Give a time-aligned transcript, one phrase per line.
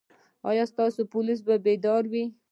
[0.49, 2.23] ایا ستاسو پولیس به بیدار وي؟